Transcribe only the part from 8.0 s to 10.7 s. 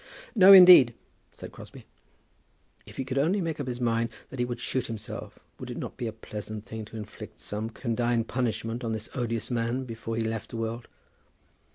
punishment on this odious man before he left the